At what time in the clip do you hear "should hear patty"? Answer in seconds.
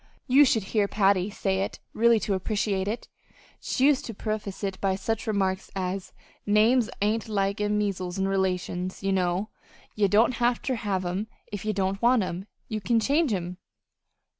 0.45-1.29